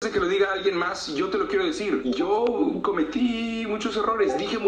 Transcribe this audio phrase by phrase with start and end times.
[0.00, 2.04] de que lo diga alguien más, yo te lo quiero decir.
[2.04, 2.44] Yo
[2.82, 4.58] cometí muchos errores, dije muchas